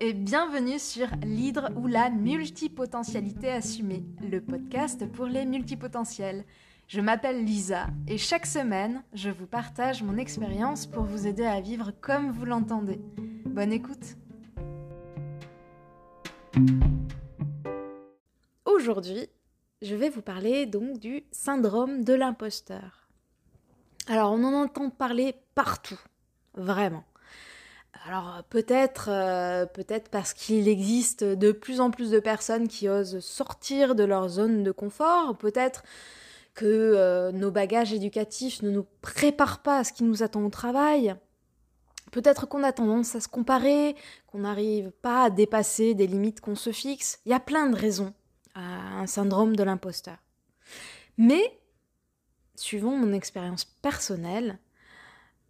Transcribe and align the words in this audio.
et 0.00 0.14
bienvenue 0.14 0.78
sur 0.78 1.08
l'hydre 1.22 1.68
ou 1.76 1.86
la 1.86 2.08
multipotentialité 2.08 3.50
assumée, 3.50 4.02
le 4.22 4.40
podcast 4.40 5.06
pour 5.12 5.26
les 5.26 5.44
multipotentiels. 5.44 6.46
Je 6.88 7.02
m'appelle 7.02 7.44
Lisa 7.44 7.88
et 8.08 8.16
chaque 8.16 8.46
semaine, 8.46 9.04
je 9.12 9.28
vous 9.28 9.46
partage 9.46 10.02
mon 10.02 10.16
expérience 10.16 10.86
pour 10.86 11.04
vous 11.04 11.26
aider 11.26 11.44
à 11.44 11.60
vivre 11.60 11.92
comme 12.00 12.30
vous 12.30 12.46
l'entendez. 12.46 12.98
Bonne 13.44 13.72
écoute 13.72 14.16
Aujourd'hui, 18.64 19.28
je 19.82 19.94
vais 19.94 20.08
vous 20.08 20.22
parler 20.22 20.64
donc 20.64 20.98
du 20.98 21.24
syndrome 21.30 22.04
de 22.04 22.14
l'imposteur. 22.14 23.06
Alors 24.08 24.32
on 24.32 24.42
en 24.44 24.62
entend 24.62 24.88
parler 24.88 25.34
partout, 25.54 26.00
vraiment. 26.54 27.04
Alors 28.06 28.42
peut-être 28.48 29.08
euh, 29.10 29.66
peut-être 29.66 30.08
parce 30.08 30.32
qu'il 30.32 30.68
existe 30.68 31.22
de 31.24 31.52
plus 31.52 31.80
en 31.80 31.90
plus 31.90 32.10
de 32.10 32.20
personnes 32.20 32.66
qui 32.66 32.88
osent 32.88 33.20
sortir 33.20 33.94
de 33.94 34.04
leur 34.04 34.28
zone 34.28 34.62
de 34.62 34.70
confort, 34.70 35.36
peut-être 35.36 35.82
que 36.54 36.64
euh, 36.66 37.32
nos 37.32 37.50
bagages 37.50 37.92
éducatifs 37.92 38.62
ne 38.62 38.70
nous 38.70 38.86
préparent 39.02 39.62
pas 39.62 39.78
à 39.78 39.84
ce 39.84 39.92
qui 39.92 40.04
nous 40.04 40.22
attend 40.22 40.44
au 40.44 40.50
travail. 40.50 41.14
Peut-être 42.10 42.46
qu'on 42.46 42.64
a 42.64 42.72
tendance 42.72 43.14
à 43.14 43.20
se 43.20 43.28
comparer, 43.28 43.94
qu'on 44.26 44.40
n'arrive 44.40 44.90
pas 44.90 45.24
à 45.24 45.30
dépasser 45.30 45.94
des 45.94 46.06
limites 46.06 46.40
qu'on 46.40 46.56
se 46.56 46.72
fixe. 46.72 47.20
Il 47.24 47.30
y 47.30 47.34
a 47.34 47.40
plein 47.40 47.68
de 47.68 47.76
raisons 47.76 48.12
à 48.54 48.98
un 49.00 49.06
syndrome 49.06 49.54
de 49.54 49.62
l'imposteur. 49.62 50.16
Mais, 51.18 51.58
suivant 52.56 52.96
mon 52.96 53.12
expérience 53.12 53.64
personnelle, 53.64 54.58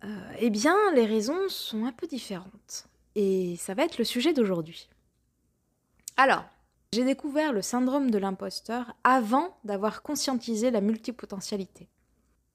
euh, 0.05 0.33
eh 0.39 0.51
bien, 0.51 0.77
les 0.95 1.07
raisons 1.07 1.49
sont 1.49 1.85
un 1.85 1.93
peu 1.93 2.07
différentes. 2.07 2.87
Et 3.15 3.57
ça 3.57 3.75
va 3.75 3.85
être 3.85 3.99
le 3.99 4.05
sujet 4.05 4.33
d'aujourd'hui. 4.33 4.89
Alors, 6.17 6.45
j'ai 6.93 7.05
découvert 7.05 7.53
le 7.53 7.63
syndrome 7.63 8.11
de 8.11 8.19
l'imposteur 8.19 8.95
avant 9.05 9.57
d'avoir 9.65 10.03
conscientisé 10.03 10.71
la 10.71 10.81
multipotentialité. 10.81 11.89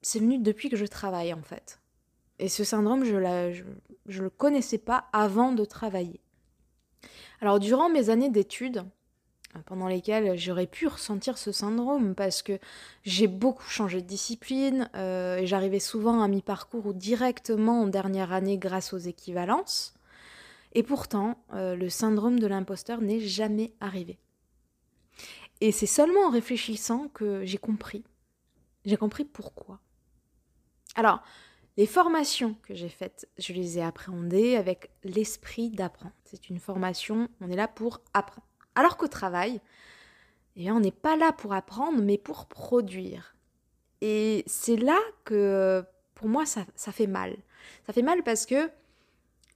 C'est 0.01 0.19
venu 0.19 0.37
depuis 0.37 0.69
que 0.69 0.77
je 0.77 0.85
travaille 0.85 1.33
en 1.33 1.41
fait. 1.41 1.79
Et 2.37 2.49
ce 2.49 2.63
syndrome, 2.63 3.05
je 3.05 3.15
ne 3.15 4.21
le 4.21 4.29
connaissais 4.29 4.77
pas 4.77 5.05
avant 5.13 5.51
de 5.51 5.63
travailler. 5.63 6.19
Alors 7.41 7.59
durant 7.59 7.89
mes 7.89 8.09
années 8.09 8.29
d'études, 8.29 8.83
pendant 9.65 9.87
lesquelles 9.87 10.37
j'aurais 10.37 10.67
pu 10.67 10.87
ressentir 10.87 11.37
ce 11.37 11.51
syndrome 11.51 12.15
parce 12.15 12.41
que 12.41 12.59
j'ai 13.03 13.27
beaucoup 13.27 13.67
changé 13.69 14.01
de 14.01 14.07
discipline 14.07 14.89
euh, 14.95 15.37
et 15.37 15.47
j'arrivais 15.47 15.79
souvent 15.79 16.21
à 16.21 16.27
mi-parcours 16.27 16.85
ou 16.85 16.93
directement 16.93 17.81
en 17.81 17.87
dernière 17.87 18.33
année 18.33 18.57
grâce 18.57 18.93
aux 18.93 18.97
équivalences. 18.97 19.93
Et 20.73 20.83
pourtant, 20.83 21.37
euh, 21.53 21.75
le 21.75 21.89
syndrome 21.89 22.39
de 22.39 22.47
l'imposteur 22.47 23.01
n'est 23.01 23.21
jamais 23.21 23.73
arrivé. 23.79 24.19
Et 25.61 25.71
c'est 25.71 25.85
seulement 25.85 26.27
en 26.27 26.29
réfléchissant 26.29 27.07
que 27.13 27.45
j'ai 27.45 27.57
compris. 27.57 28.03
J'ai 28.83 28.97
compris 28.97 29.23
pourquoi. 29.23 29.79
Alors, 30.95 31.21
les 31.77 31.87
formations 31.87 32.55
que 32.63 32.73
j'ai 32.73 32.89
faites, 32.89 33.27
je 33.37 33.51
les 33.51 33.77
ai 33.77 33.81
appréhendées 33.81 34.55
avec 34.55 34.91
l'esprit 35.03 35.69
d'apprendre. 35.69 36.15
C'est 36.23 36.49
une 36.49 36.59
formation, 36.59 37.27
on 37.41 37.49
est 37.49 37.55
là 37.55 37.67
pour 37.67 38.01
apprendre. 38.13 38.47
Alors 38.75 38.97
qu'au 38.97 39.07
travail, 39.07 39.61
eh 40.55 40.71
on 40.71 40.79
n'est 40.79 40.91
pas 40.91 41.15
là 41.15 41.31
pour 41.33 41.53
apprendre, 41.53 42.01
mais 42.01 42.17
pour 42.17 42.45
produire. 42.45 43.35
Et 44.01 44.43
c'est 44.47 44.75
là 44.77 44.99
que, 45.23 45.83
pour 46.13 46.27
moi, 46.27 46.45
ça, 46.45 46.65
fait 46.91 47.07
mal. 47.07 47.35
Ça 47.85 47.93
fait 47.93 48.01
mal 48.01 48.23
parce 48.23 48.45
que 48.45 48.69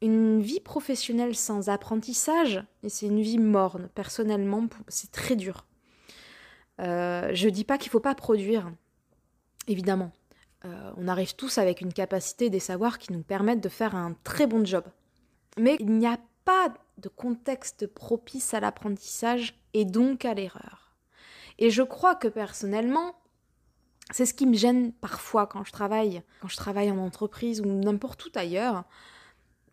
une 0.02 0.42
vie 0.42 0.62
professionnelle 0.62 1.36
sans 1.36 1.70
apprentissage, 1.70 2.64
c'est 2.88 3.08
une 3.08 3.22
vie 3.22 3.38
morne, 3.38 3.90
personnellement, 3.96 4.68
c'est 4.88 5.12
très 5.12 5.36
dur. 5.36 5.66
Euh, 6.80 7.32
je 7.34 7.50
dis 7.50 7.66
pas 7.66 7.78
qu'il 7.78 7.92
faut 7.92 8.00
pas 8.00 8.16
produire, 8.16 8.72
évidemment. 9.68 10.12
Euh, 10.66 10.92
on 10.98 11.08
arrive 11.08 11.36
tous 11.36 11.58
avec 11.58 11.82
une 11.82 11.94
capacité 11.94 12.50
des 12.50 12.60
savoirs 12.60 12.98
qui 12.98 13.14
nous 13.14 13.24
permettent 13.24 13.62
de 13.62 13.70
faire 13.70 13.96
un 13.96 14.16
très 14.24 14.48
bon 14.48 14.66
job. 14.66 14.86
Mais 15.58 15.76
il 15.80 15.92
n'y 15.92 16.08
a 16.08 16.18
pas 16.46 16.74
de 17.00 17.10
contexte 17.10 17.88
propice 17.88 18.54
à 18.54 18.60
l'apprentissage 18.60 19.60
et 19.74 19.86
donc 19.86 20.26
à 20.26 20.34
l'erreur. 20.34 20.96
Et 21.58 21.70
je 21.70 21.84
crois 21.84 22.16
que 22.16 22.28
personnellement, 22.28 23.16
c'est 24.12 24.26
ce 24.26 24.34
qui 24.34 24.46
me 24.46 24.56
gêne 24.56 24.92
parfois 24.94 25.46
quand 25.48 25.64
je 25.64 25.72
travaille, 25.72 26.24
quand 26.42 26.48
je 26.48 26.58
travaille 26.58 26.92
en 26.92 26.98
entreprise 26.98 27.62
ou 27.62 27.66
n'importe 27.66 28.26
où 28.26 28.30
ailleurs. 28.36 28.86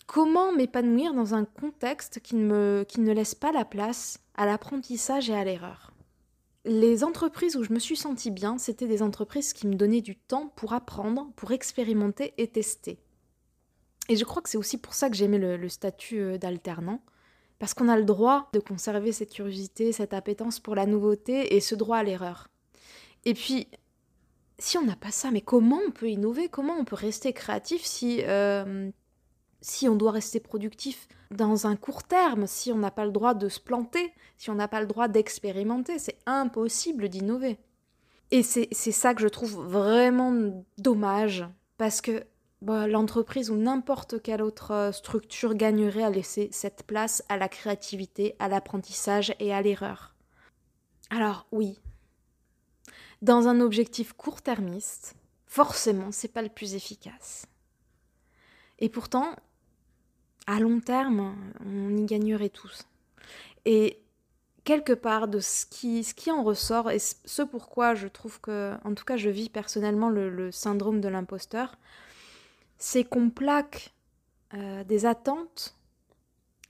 Comment 0.06 0.52
m'épanouir 0.52 1.14
dans 1.14 1.34
un 1.34 1.44
contexte 1.44 2.20
qui 2.20 2.36
ne, 2.36 2.44
me, 2.44 2.84
qui 2.86 3.00
ne 3.00 3.12
laisse 3.12 3.34
pas 3.34 3.50
la 3.50 3.64
place 3.64 4.20
à 4.36 4.46
l'apprentissage 4.46 5.30
et 5.30 5.34
à 5.34 5.42
l'erreur 5.42 5.92
Les 6.64 7.02
entreprises 7.02 7.56
où 7.56 7.64
je 7.64 7.72
me 7.72 7.80
suis 7.80 7.96
sentie 7.96 8.30
bien, 8.30 8.58
c'était 8.58 8.86
des 8.86 9.02
entreprises 9.02 9.52
qui 9.52 9.66
me 9.66 9.74
donnaient 9.74 10.02
du 10.02 10.16
temps 10.16 10.52
pour 10.54 10.74
apprendre, 10.74 11.32
pour 11.34 11.50
expérimenter 11.50 12.34
et 12.38 12.46
tester. 12.46 13.00
Et 14.08 14.16
je 14.16 14.24
crois 14.24 14.42
que 14.42 14.48
c'est 14.48 14.58
aussi 14.58 14.78
pour 14.78 14.94
ça 14.94 15.10
que 15.10 15.16
j'aimais 15.16 15.38
le, 15.38 15.68
statut 15.68 16.20
euh, 16.20 16.38
d'alternant, 16.38 17.00
parce 17.58 17.74
qu'on 17.74 17.88
a 17.88 17.96
le 17.96 18.04
droit 18.04 18.48
de 18.52 18.60
conserver 18.60 19.12
cette 19.12 19.32
curiosité, 19.32 19.92
cette 19.92 20.14
appétence 20.14 20.60
pour 20.60 20.74
la 20.74 20.86
nouveauté 20.86 21.54
et 21.56 21.60
ce 21.60 21.74
droit 21.74 21.98
à 21.98 22.02
l'erreur. 22.02 22.48
Et 23.24 23.34
puis, 23.34 23.68
si 24.58 24.78
on 24.78 24.84
n'a 24.84 24.96
pas 24.96 25.10
ça, 25.10 25.30
mais 25.30 25.40
comment 25.40 25.80
on 25.86 25.90
peut 25.90 26.10
innover? 26.10 26.48
Comment 26.48 26.74
on 26.78 26.84
peut 26.84 26.96
rester 26.96 27.32
créatif 27.32 27.84
si, 27.84 28.22
euh, 28.24 28.90
si 29.60 29.88
on 29.88 29.96
doit 29.96 30.12
rester 30.12 30.40
productif 30.40 31.08
dans 31.30 31.66
un 31.66 31.76
court 31.76 32.04
terme, 32.04 32.46
si 32.46 32.72
on 32.72 32.78
n'a 32.78 32.90
pas 32.90 33.04
le 33.04 33.12
droit 33.12 33.34
de 33.34 33.48
se 33.48 33.60
planter, 33.60 34.12
si 34.38 34.50
on 34.50 34.54
n'a 34.54 34.68
pas 34.68 34.80
le 34.80 34.86
droit 34.86 35.08
d'expérimenter? 35.08 35.98
C'est 35.98 36.18
impossible 36.26 37.08
d'innover. 37.08 37.58
Et 38.30 38.42
c'est 38.42 38.72
ça 38.72 39.14
que 39.14 39.22
je 39.22 39.28
trouve 39.28 39.64
vraiment 39.66 40.64
dommage, 40.78 41.44
parce 41.78 42.00
que 42.00 42.24
bah, 42.66 42.88
l'entreprise 42.88 43.48
ou 43.52 43.54
n'importe 43.54 44.20
quelle 44.20 44.42
autre 44.42 44.72
euh, 44.72 44.90
structure 44.90 45.54
gagnerait 45.54 46.02
à 46.02 46.10
laisser 46.10 46.48
cette 46.50 46.82
place 46.82 47.22
à 47.28 47.36
la 47.36 47.48
créativité, 47.48 48.34
à 48.40 48.48
l'apprentissage 48.48 49.32
et 49.38 49.54
à 49.54 49.62
l'erreur. 49.62 50.16
Alors 51.10 51.46
oui, 51.52 51.78
dans 53.22 53.46
un 53.46 53.60
objectif 53.60 54.14
court-termiste, 54.14 55.14
forcément, 55.46 56.10
c'est 56.10 56.32
pas 56.32 56.42
le 56.42 56.48
plus 56.48 56.74
efficace. 56.74 57.46
Et 58.80 58.88
pourtant, 58.88 59.36
à 60.48 60.58
long 60.58 60.80
terme, 60.80 61.36
on 61.64 61.96
y 61.96 62.04
gagnerait 62.04 62.48
tous. 62.48 62.82
Et 63.64 64.02
quelque 64.64 64.92
part 64.92 65.28
de 65.28 65.38
ce 65.38 65.66
qui, 65.66 66.02
ce 66.02 66.14
qui 66.14 66.32
en 66.32 66.42
ressort, 66.42 66.90
et 66.90 66.98
ce 66.98 67.42
pourquoi 67.42 67.94
je 67.94 68.08
trouve 68.08 68.40
que, 68.40 68.74
en 68.82 68.92
tout 68.94 69.04
cas, 69.04 69.16
je 69.16 69.30
vis 69.30 69.50
personnellement 69.50 70.10
le 70.10 70.50
syndrome 70.50 71.00
de 71.00 71.06
l'imposteur, 71.06 71.76
c'est 72.78 73.04
qu'on 73.04 73.30
plaque 73.30 73.94
euh, 74.54 74.84
des 74.84 75.06
attentes, 75.06 75.76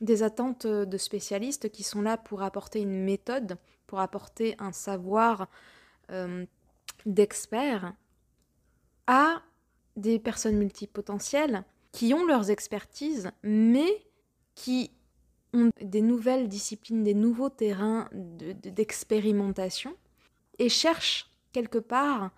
des 0.00 0.22
attentes 0.22 0.66
de 0.66 0.98
spécialistes 0.98 1.70
qui 1.70 1.82
sont 1.82 2.02
là 2.02 2.16
pour 2.16 2.42
apporter 2.42 2.80
une 2.80 3.04
méthode, 3.04 3.58
pour 3.86 4.00
apporter 4.00 4.54
un 4.58 4.72
savoir 4.72 5.48
euh, 6.10 6.44
d'experts 7.04 7.94
à 9.06 9.42
des 9.96 10.18
personnes 10.18 10.56
multipotentielles 10.56 11.64
qui 11.92 12.12
ont 12.12 12.26
leurs 12.26 12.50
expertises, 12.50 13.30
mais 13.42 14.04
qui 14.54 14.90
ont 15.54 15.70
des 15.80 16.02
nouvelles 16.02 16.48
disciplines, 16.48 17.02
des 17.02 17.14
nouveaux 17.14 17.48
terrains 17.48 18.08
d'expérimentation 18.12 19.96
et 20.58 20.68
cherchent 20.68 21.30
quelque 21.52 21.78
part 21.78 22.30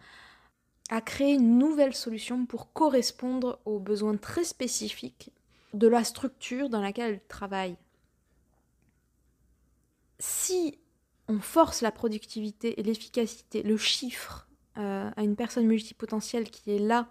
à 0.89 1.01
créer 1.01 1.35
une 1.35 1.59
nouvelle 1.59 1.95
solution 1.95 2.47
pour 2.47 2.73
correspondre 2.73 3.61
aux 3.65 3.79
besoins 3.79 4.17
très 4.17 4.45
spécifiques 4.45 5.33
de 5.75 5.87
la 5.87 6.05
structure 6.05 6.69
dans 6.69 6.81
laquelle 6.81 7.15
elle 7.15 7.27
travaille. 7.29 7.77
Si 10.19 10.79
on 11.29 11.41
force 11.41 11.83
la 11.83 11.93
productivité 11.93 12.81
et 12.81 12.83
l'efficacité, 12.83 13.63
le 13.63 13.77
chiffre 13.77 14.49
euh, 14.79 15.11
à 15.15 15.23
une 15.23 15.37
personne 15.37 15.67
multipotentielle 15.67 16.51
qui 16.51 16.71
est 16.71 16.79
là 16.79 17.09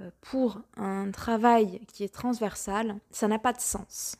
euh, 0.00 0.10
pour 0.20 0.60
un 0.76 1.10
travail 1.10 1.80
qui 1.92 2.04
est 2.04 2.14
transversal, 2.14 3.00
ça 3.10 3.26
n'a 3.26 3.38
pas 3.38 3.52
de 3.52 3.60
sens. 3.60 4.16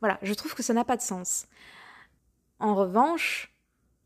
voilà, 0.00 0.18
je 0.22 0.34
trouve 0.34 0.54
que 0.54 0.62
ça 0.62 0.74
n'a 0.74 0.84
pas 0.84 0.96
de 0.96 1.02
sens. 1.02 1.46
En 2.58 2.74
revanche, 2.74 3.54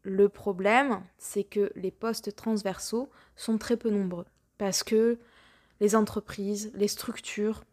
le 0.02 0.28
problème, 0.28 1.02
c'est 1.18 1.44
que 1.44 1.72
les 1.76 1.90
postes 1.90 2.34
transversaux 2.34 3.10
sont 3.36 3.58
très 3.58 3.76
peu 3.76 3.90
nombreux 3.90 4.26
parce 4.58 4.82
que 4.82 5.18
les 5.80 5.96
entreprises, 5.96 6.70
les 6.74 6.88
structures 6.88 7.64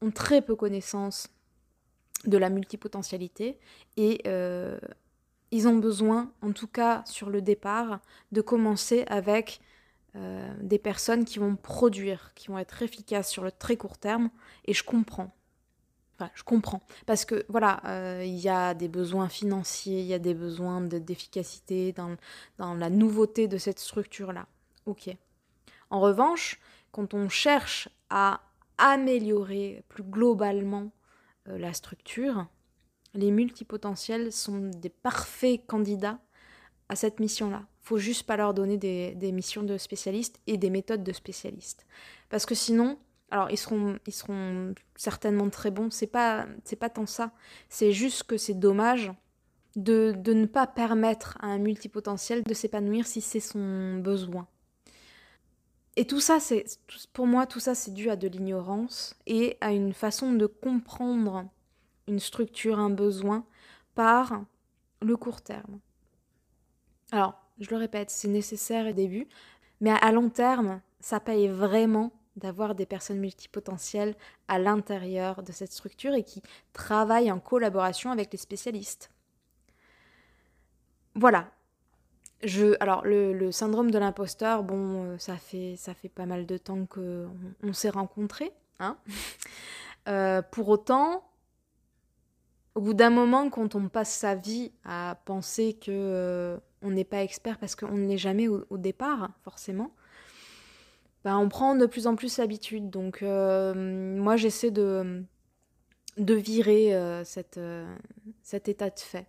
ont 0.00 0.10
très 0.10 0.42
peu 0.42 0.56
connaissance 0.56 1.28
de 2.26 2.38
la 2.38 2.50
multipotentialité 2.50 3.58
et 3.96 4.20
euh, 4.26 4.78
ils 5.50 5.68
ont 5.68 5.76
besoin, 5.76 6.32
en 6.40 6.52
tout 6.52 6.66
cas 6.66 7.02
sur 7.06 7.30
le 7.30 7.42
départ, 7.42 8.00
de 8.32 8.40
commencer 8.40 9.04
avec 9.08 9.60
euh, 10.14 10.54
des 10.60 10.78
personnes 10.78 11.24
qui 11.24 11.38
vont 11.38 11.56
produire, 11.56 12.32
qui 12.34 12.48
vont 12.48 12.58
être 12.58 12.82
efficaces 12.82 13.30
sur 13.30 13.44
le 13.44 13.52
très 13.52 13.76
court 13.76 13.98
terme 13.98 14.30
et 14.66 14.72
je 14.72 14.84
comprends. 14.84 15.34
Je 16.34 16.42
comprends. 16.42 16.82
Parce 17.06 17.24
que, 17.24 17.44
voilà, 17.48 17.80
euh, 17.86 18.22
il 18.24 18.38
y 18.38 18.48
a 18.48 18.74
des 18.74 18.88
besoins 18.88 19.28
financiers, 19.28 20.00
il 20.00 20.06
y 20.06 20.14
a 20.14 20.18
des 20.18 20.34
besoins 20.34 20.80
d'efficacité 20.80 21.92
dans, 21.92 22.16
dans 22.58 22.74
la 22.74 22.90
nouveauté 22.90 23.48
de 23.48 23.58
cette 23.58 23.78
structure-là. 23.78 24.46
Ok. 24.86 25.14
En 25.90 26.00
revanche, 26.00 26.60
quand 26.90 27.14
on 27.14 27.28
cherche 27.28 27.88
à 28.10 28.40
améliorer 28.78 29.84
plus 29.88 30.02
globalement 30.02 30.90
euh, 31.48 31.58
la 31.58 31.72
structure, 31.72 32.46
les 33.14 33.30
multipotentiels 33.30 34.32
sont 34.32 34.70
des 34.70 34.88
parfaits 34.88 35.66
candidats 35.66 36.18
à 36.88 36.96
cette 36.96 37.20
mission-là. 37.20 37.64
faut 37.80 37.98
juste 37.98 38.24
pas 38.24 38.36
leur 38.36 38.54
donner 38.54 38.76
des, 38.76 39.14
des, 39.14 39.32
missions 39.32 39.62
de 39.62 39.76
spécialistes 39.78 40.40
et 40.46 40.56
des 40.56 40.70
méthodes 40.70 41.04
de 41.04 41.12
spécialistes. 41.12 41.86
Parce 42.28 42.46
que 42.46 42.54
sinon, 42.54 42.98
alors 43.32 43.50
ils 43.50 43.56
seront, 43.56 43.98
ils 44.06 44.12
seront 44.12 44.74
certainement 44.94 45.48
très 45.48 45.70
bons, 45.70 45.90
c'est 45.90 46.06
pas, 46.06 46.46
pas 46.78 46.90
tant 46.90 47.06
ça, 47.06 47.32
c'est 47.70 47.90
juste 47.90 48.24
que 48.24 48.36
c'est 48.36 48.54
dommage 48.54 49.10
de, 49.74 50.14
ne 50.26 50.44
pas 50.44 50.66
permettre 50.66 51.38
à 51.40 51.46
un 51.46 51.58
multipotentiel 51.58 52.42
de 52.42 52.52
s'épanouir 52.52 53.06
si 53.06 53.22
c'est 53.22 53.40
son 53.40 53.96
besoin. 53.98 54.46
Et 55.96 56.06
tout 56.06 56.20
ça, 56.20 56.38
pour 57.14 57.26
moi, 57.26 57.46
tout 57.46 57.58
ça, 57.58 57.74
c'est 57.74 57.94
dû 57.94 58.10
à 58.10 58.16
de 58.16 58.28
l'ignorance 58.28 59.16
et 59.26 59.56
à 59.62 59.72
une 59.72 59.94
façon 59.94 60.32
de 60.32 60.44
comprendre 60.44 61.46
une 62.08 62.20
structure, 62.20 62.78
un 62.78 62.90
besoin 62.90 63.46
par 63.94 64.44
le 65.00 65.16
court 65.16 65.40
terme. 65.40 65.80
Alors, 67.12 67.42
je 67.58 67.70
le 67.70 67.76
répète, 67.76 68.10
c'est 68.10 68.28
nécessaire 68.28 68.88
au 68.88 68.92
début, 68.92 69.26
mais 69.80 69.90
à 69.90 70.12
long 70.12 70.28
terme, 70.28 70.82
ça 71.00 71.18
paye 71.18 71.48
vraiment 71.48 72.12
d'avoir 72.36 72.74
des 72.74 72.86
personnes 72.86 73.18
multipotentielles 73.18 74.14
à 74.48 74.58
l'intérieur 74.58 75.42
de 75.42 75.52
cette 75.52 75.72
structure 75.72 76.14
et 76.14 76.24
qui 76.24 76.42
travaillent 76.72 77.30
en 77.30 77.40
collaboration 77.40 78.10
avec 78.10 78.32
les 78.32 78.38
spécialistes. 78.38 79.10
Voilà, 81.14 81.50
je, 82.42 82.74
alors 82.80 83.02
le, 83.04 83.52
syndrome 83.52 83.90
de 83.90 83.98
l'imposteur, 83.98 84.64
bon, 84.64 85.04
euh, 85.04 85.18
ça 85.18 85.36
fait, 85.36 85.76
ça 85.76 85.94
fait 85.94 86.08
pas 86.08 86.26
mal 86.26 86.46
de 86.46 86.56
temps 86.56 86.86
qu'on 86.86 87.28
on, 87.62 87.72
s'est 87.72 87.90
rencontrés. 87.90 88.52
Hein 88.80 88.96
euh, 90.08 90.42
pour 90.42 90.68
autant, 90.68 91.24
au 92.74 92.80
bout 92.80 92.94
d'un 92.94 93.10
moment, 93.10 93.48
quand 93.50 93.74
on 93.74 93.88
passe 93.88 94.12
sa 94.12 94.34
vie 94.34 94.72
à 94.84 95.18
penser 95.24 95.74
que 95.74 95.90
euh, 95.90 96.58
on 96.82 96.90
n'est 96.90 97.04
pas 97.04 97.22
expert 97.22 97.58
parce 97.58 97.76
qu'on 97.76 97.96
ne 97.96 98.08
l'est 98.08 98.18
jamais 98.18 98.48
au, 98.48 98.64
départ, 98.78 99.30
forcément, 99.44 99.92
ben, 101.24 101.38
on 101.38 101.48
prend 101.48 101.74
de 101.74 101.86
plus 101.86 102.06
en 102.06 102.16
plus 102.16 102.38
l'habitude. 102.38 102.90
Donc 102.90 103.22
moi, 103.22 104.36
j'essaie 104.36 104.70
de, 104.70 105.24
de 106.18 106.34
virer 106.34 107.22
cette, 107.24 107.60
cet 108.42 108.68
état 108.68 108.90
de 108.90 108.98
fait. 108.98 109.26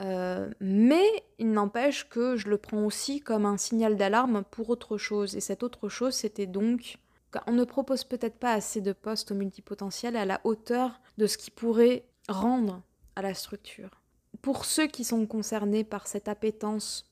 Euh, 0.00 0.48
mais 0.60 1.06
il 1.38 1.50
n'empêche 1.52 2.08
que 2.08 2.36
je 2.36 2.48
le 2.48 2.58
prends 2.58 2.84
aussi 2.84 3.20
comme 3.20 3.44
un 3.44 3.56
signal 3.56 3.96
d'alarme 3.96 4.44
pour 4.50 4.70
autre 4.70 4.96
chose. 4.96 5.36
Et 5.36 5.40
cette 5.40 5.62
autre 5.62 5.88
chose, 5.88 6.14
c'était 6.14 6.46
donc 6.46 6.98
qu'on 7.32 7.52
ne 7.52 7.64
propose 7.64 8.04
peut-être 8.04 8.38
pas 8.38 8.52
assez 8.52 8.80
de 8.80 8.92
postes 8.92 9.32
au 9.32 9.34
multipotentiel 9.34 10.16
à 10.16 10.24
la 10.24 10.40
hauteur 10.44 11.00
de 11.18 11.26
ce 11.26 11.36
qui 11.36 11.50
pourrait 11.50 12.04
rendre 12.28 12.82
à 13.16 13.22
la 13.22 13.34
structure. 13.34 14.02
Pour 14.40 14.64
ceux 14.64 14.86
qui 14.86 15.04
sont 15.04 15.26
concernés 15.26 15.84
par 15.84 16.06
cette 16.06 16.28
appétence 16.28 17.07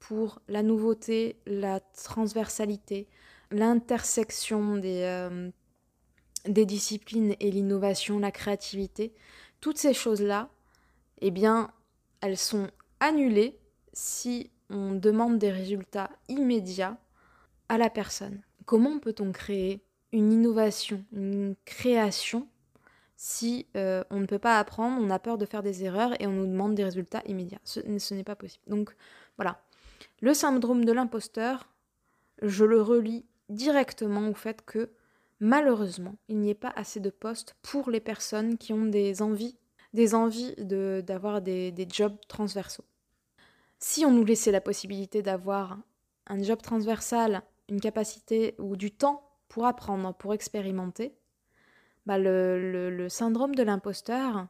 pour 0.00 0.40
la 0.48 0.62
nouveauté, 0.62 1.36
la 1.46 1.78
transversalité, 1.78 3.06
l'intersection 3.52 4.76
des, 4.76 5.02
euh, 5.04 5.50
des 6.46 6.66
disciplines 6.66 7.36
et 7.38 7.50
l'innovation, 7.50 8.18
la 8.18 8.32
créativité, 8.32 9.14
toutes 9.60 9.78
ces 9.78 9.94
choses-là, 9.94 10.48
eh 11.20 11.30
bien, 11.30 11.70
elles 12.20 12.38
sont 12.38 12.68
annulées 12.98 13.58
si 13.92 14.50
on 14.70 14.92
demande 14.92 15.38
des 15.38 15.50
résultats 15.50 16.10
immédiats 16.28 16.96
à 17.68 17.78
la 17.78 17.90
personne. 17.90 18.40
Comment 18.64 18.98
peut-on 18.98 19.32
créer 19.32 19.84
une 20.12 20.32
innovation, 20.32 21.04
une 21.12 21.54
création 21.64 22.48
si 23.16 23.66
euh, 23.76 24.02
on 24.10 24.18
ne 24.18 24.26
peut 24.26 24.38
pas 24.38 24.58
apprendre, 24.58 25.00
on 25.02 25.10
a 25.10 25.18
peur 25.18 25.38
de 25.38 25.44
faire 25.44 25.62
des 25.62 25.84
erreurs 25.84 26.20
et 26.20 26.26
on 26.26 26.32
nous 26.32 26.46
demande 26.46 26.74
des 26.74 26.84
résultats 26.84 27.22
immédiats? 27.26 27.60
Ce, 27.64 27.80
ce 27.98 28.14
n'est 28.14 28.24
pas 28.24 28.36
possible. 28.36 28.64
Donc 28.66 28.96
voilà. 29.36 29.60
Le 30.20 30.34
syndrome 30.34 30.84
de 30.84 30.92
l'imposteur, 30.92 31.68
je 32.42 32.64
le 32.64 32.80
relie 32.80 33.24
directement 33.48 34.28
au 34.28 34.34
fait 34.34 34.64
que 34.64 34.90
malheureusement, 35.40 36.16
il 36.28 36.38
n'y 36.38 36.50
ait 36.50 36.54
pas 36.54 36.72
assez 36.76 37.00
de 37.00 37.10
postes 37.10 37.56
pour 37.62 37.90
les 37.90 38.00
personnes 38.00 38.58
qui 38.58 38.72
ont 38.72 38.86
des 38.86 39.22
envies 39.22 39.56
des 39.92 40.14
envies 40.14 40.54
d'avoir 40.58 41.40
des, 41.40 41.86
jobs 41.90 42.16
transversaux. 42.28 42.84
Si 43.78 44.04
on 44.04 44.12
nous 44.12 44.24
laissait 44.24 44.52
la 44.52 44.60
possibilité 44.60 45.22
d'avoir 45.22 45.78
un 46.26 46.42
job 46.42 46.60
transversal, 46.62 47.42
une 47.68 47.80
capacité 47.80 48.54
ou 48.58 48.76
du 48.76 48.90
temps 48.90 49.22
pour 49.48 49.66
apprendre, 49.66 50.14
pour 50.14 50.34
expérimenter, 50.34 51.14
bah 52.06 52.18
le, 52.18 53.08
syndrome 53.08 53.54
de 53.54 53.62
l'imposteur, 53.62 54.46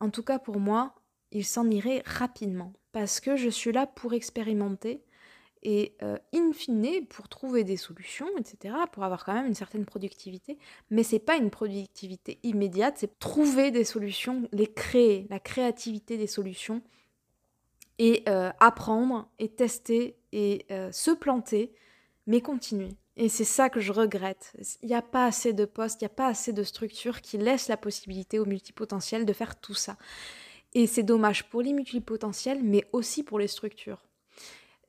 en 0.00 0.10
tout 0.10 0.22
cas 0.22 0.38
pour 0.38 0.60
moi, 0.60 0.94
il 1.32 1.44
s'en 1.44 1.68
irait 1.68 2.02
rapidement. 2.06 2.72
Parce 2.98 3.20
que 3.20 3.36
je 3.36 3.48
suis 3.48 3.70
là 3.70 3.86
pour 3.86 4.12
expérimenter 4.12 5.04
et 5.62 5.94
euh, 6.02 6.18
in 6.34 6.50
fine 6.52 7.06
pour 7.08 7.28
trouver 7.28 7.62
des 7.62 7.76
solutions, 7.76 8.26
etc., 8.40 8.74
pour 8.90 9.04
avoir 9.04 9.24
quand 9.24 9.34
même 9.34 9.46
une 9.46 9.54
certaine 9.54 9.84
productivité. 9.84 10.58
Mais 10.90 11.04
c'est 11.04 11.20
pas 11.20 11.36
une 11.36 11.48
productivité 11.48 12.40
immédiate, 12.42 12.96
c'est 12.98 13.20
trouver 13.20 13.70
des 13.70 13.84
solutions, 13.84 14.48
les 14.50 14.66
créer, 14.66 15.28
la 15.30 15.38
créativité 15.38 16.16
des 16.16 16.26
solutions 16.26 16.82
et 18.00 18.24
euh, 18.28 18.50
apprendre 18.58 19.28
et 19.38 19.48
tester 19.48 20.16
et 20.32 20.66
euh, 20.72 20.90
se 20.90 21.12
planter, 21.12 21.72
mais 22.26 22.40
continuer. 22.40 22.96
Et 23.16 23.28
c'est 23.28 23.44
ça 23.44 23.70
que 23.70 23.78
je 23.78 23.92
regrette. 23.92 24.56
Il 24.82 24.88
n'y 24.88 24.96
a 24.96 25.02
pas 25.02 25.24
assez 25.24 25.52
de 25.52 25.66
postes, 25.66 26.00
il 26.00 26.04
n'y 26.04 26.10
a 26.10 26.16
pas 26.16 26.26
assez 26.26 26.52
de 26.52 26.64
structures 26.64 27.20
qui 27.20 27.38
laissent 27.38 27.68
la 27.68 27.76
possibilité 27.76 28.40
aux 28.40 28.44
multipotentiels 28.44 29.24
de 29.24 29.32
faire 29.32 29.54
tout 29.54 29.74
ça. 29.74 29.96
Et 30.74 30.86
c'est 30.86 31.02
dommage 31.02 31.48
pour 31.48 31.62
les 31.62 31.72
multipotentiels, 31.72 32.62
mais 32.62 32.84
aussi 32.92 33.22
pour 33.22 33.38
les 33.38 33.48
structures 33.48 34.08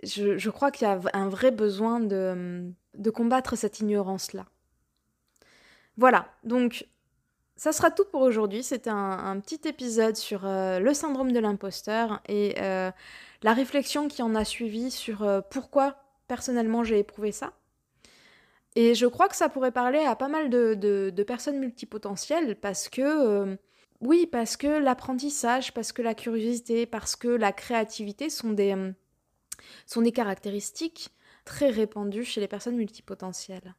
je, 0.03 0.49
crois 0.49 0.71
qu'il 0.71 0.87
y 0.87 0.91
a 0.91 0.99
un 1.13 1.29
vrai 1.29 1.51
besoin 1.51 1.99
de, 1.99 2.71
combattre 3.13 3.55
cette 3.55 3.79
ignorance-là. 3.79 4.45
Voilà, 5.97 6.29
donc 6.43 6.87
ça 7.55 7.73
sera 7.73 7.91
tout 7.91 8.05
pour 8.05 8.21
aujourd'hui. 8.21 8.63
C'était 8.63 8.89
un, 8.89 9.39
petit 9.39 9.67
épisode 9.67 10.15
sur 10.15 10.45
euh, 10.45 10.79
le 10.79 10.93
syndrome 10.93 11.31
de 11.31 11.39
l'imposteur 11.39 12.21
et 12.29 12.55
euh, 12.59 12.91
la 13.43 13.53
réflexion 13.53 14.07
qui 14.07 14.21
en 14.21 14.33
a 14.35 14.45
suivi 14.45 14.91
sur 14.91 15.23
euh, 15.23 15.41
pourquoi 15.49 15.97
personnellement 16.27 16.83
j'ai 16.83 16.99
éprouvé 16.99 17.31
ça. 17.31 17.51
Et 18.75 18.95
je 18.95 19.07
crois 19.07 19.27
que 19.27 19.35
ça 19.35 19.49
pourrait 19.49 19.71
parler 19.71 19.99
à 19.99 20.15
pas 20.15 20.29
mal 20.29 20.49
de, 20.49 20.73
de 20.75 21.23
personnes 21.23 21.59
multipotentielles 21.59 22.55
parce 22.55 22.87
que, 22.87 23.57
oui, 24.01 24.27
parce 24.27 24.55
que 24.55 24.67
l'apprentissage, 24.67 25.73
parce 25.73 25.91
que 25.91 26.01
la 26.01 26.15
curiosité, 26.15 26.85
parce 26.85 27.15
que 27.15 27.27
la 27.27 27.51
créativité 27.51 28.29
sont 28.29 28.51
des 28.51 28.93
sont 29.85 30.01
des 30.01 30.13
caractéristiques 30.13 31.09
très 31.43 31.69
répandues 31.69 32.23
chez 32.23 32.39
les 32.39 32.47
personnes 32.47 32.77
multipotentielles. 32.77 33.75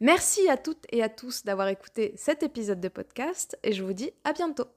Merci 0.00 0.48
à 0.48 0.58
toutes 0.58 0.84
et 0.90 1.02
à 1.02 1.08
tous 1.08 1.44
d'avoir 1.44 1.68
écouté 1.68 2.12
cet 2.16 2.42
épisode 2.42 2.80
de 2.80 2.88
podcast 2.88 3.58
et 3.62 3.72
je 3.72 3.82
vous 3.82 3.94
dis 3.94 4.10
à 4.24 4.32
bientôt. 4.32 4.75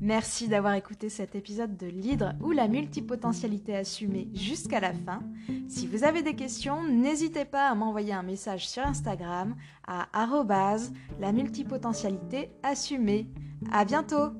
Merci 0.00 0.48
d'avoir 0.48 0.74
écouté 0.74 1.08
cet 1.08 1.34
épisode 1.34 1.76
de 1.76 1.86
l'hydre 1.86 2.34
ou 2.42 2.50
la 2.50 2.68
multipotentialité 2.68 3.74
assumée 3.74 4.28
jusqu'à 4.34 4.80
la 4.80 4.92
fin. 4.92 5.20
Si 5.68 5.86
vous 5.86 6.04
avez 6.04 6.22
des 6.22 6.34
questions, 6.34 6.82
n'hésitez 6.82 7.44
pas 7.44 7.70
à 7.70 7.74
m'envoyer 7.74 8.12
un 8.12 8.22
message 8.22 8.68
sur 8.68 8.86
Instagram 8.86 9.54
à 9.86 10.08
la 11.20 11.32
multipotentialité 11.32 12.50
assumée. 12.62 13.30
À 13.72 13.84
bientôt! 13.84 14.32